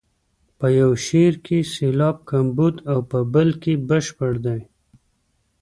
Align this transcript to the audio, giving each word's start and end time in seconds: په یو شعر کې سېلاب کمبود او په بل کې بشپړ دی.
په 0.59 0.67
یو 0.79 0.91
شعر 1.05 1.33
کې 1.45 1.57
سېلاب 1.73 2.17
کمبود 2.29 2.75
او 2.91 2.97
په 3.11 3.19
بل 3.33 3.49
کې 3.61 3.73
بشپړ 3.89 4.33
دی. 4.45 4.61